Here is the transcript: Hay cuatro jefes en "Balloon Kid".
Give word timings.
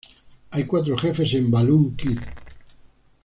Hay 0.49 0.65
cuatro 0.65 0.97
jefes 0.97 1.31
en 1.35 1.51
"Balloon 1.51 1.95
Kid". 1.95 2.17